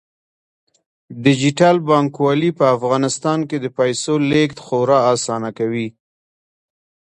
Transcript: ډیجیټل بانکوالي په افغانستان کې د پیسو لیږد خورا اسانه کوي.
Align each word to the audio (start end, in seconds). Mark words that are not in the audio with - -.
ډیجیټل 1.23 1.75
بانکوالي 1.87 2.51
په 2.59 2.65
افغانستان 2.75 3.39
کې 3.49 3.57
د 3.59 3.65
پیسو 3.77 4.13
لیږد 4.29 4.57
خورا 4.65 4.99
اسانه 5.15 5.49
کوي. 5.57 5.87